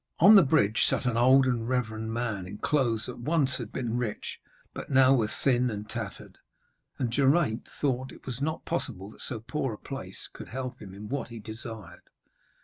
On 0.17 0.33
the 0.33 0.41
bridge 0.41 0.83
sat 0.83 1.05
an 1.05 1.15
old 1.15 1.45
and 1.45 1.69
reverend 1.69 2.11
man 2.11 2.47
in 2.47 2.57
clothes 2.57 3.05
that 3.05 3.19
once 3.19 3.57
had 3.57 3.71
been 3.71 3.97
rich, 3.99 4.39
but 4.73 4.89
now 4.89 5.13
were 5.13 5.27
thin 5.27 5.69
and 5.69 5.87
tattered. 5.87 6.39
And 6.97 7.11
Geraint 7.11 7.67
thought 7.67 8.11
it 8.11 8.25
was 8.25 8.41
not 8.41 8.65
possible 8.65 9.11
that 9.11 9.21
so 9.21 9.39
poor 9.39 9.73
a 9.75 9.77
place 9.77 10.27
could 10.33 10.47
help 10.47 10.81
him 10.81 10.95
in 10.95 11.07
what 11.07 11.27
he 11.27 11.37
desired. 11.39 12.01